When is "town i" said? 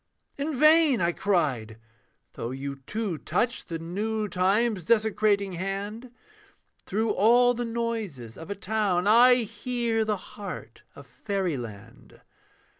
8.55-9.43